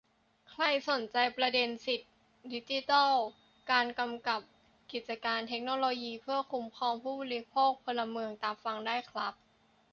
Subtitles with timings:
[0.51, 2.07] ใครสนใจประเด็นสิทธิ
[2.51, 3.13] ดิจิทัล
[3.71, 4.41] การกำกับ
[4.91, 9.33] กิจการเทคโนโลยีเพื่อคุ้มครองผู้บริโภค-พลเมือง ตามฟังได้ครับ